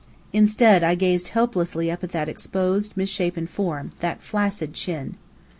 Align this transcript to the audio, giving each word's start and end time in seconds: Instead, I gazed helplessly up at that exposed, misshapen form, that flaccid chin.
Instead, 0.33 0.81
I 0.81 0.95
gazed 0.95 1.27
helplessly 1.27 1.91
up 1.91 2.03
at 2.03 2.11
that 2.11 2.27
exposed, 2.27 2.97
misshapen 2.97 3.45
form, 3.45 3.91
that 3.99 4.19
flaccid 4.23 4.73
chin. 4.73 5.15